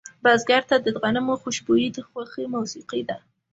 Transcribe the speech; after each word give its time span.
بزګر 0.23 0.63
ته 0.69 0.75
د 0.85 0.87
غنمو 1.01 1.35
خوشبويي 1.41 1.89
د 1.93 1.97
خوښې 2.07 2.45
موسیقي 2.53 3.01
ده 3.09 3.17